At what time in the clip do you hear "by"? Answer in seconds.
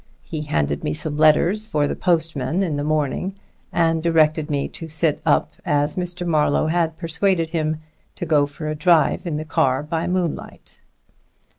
9.83-10.07